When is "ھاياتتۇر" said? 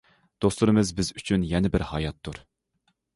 1.91-2.41